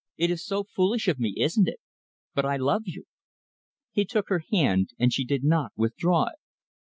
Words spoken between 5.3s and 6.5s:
not withdraw it.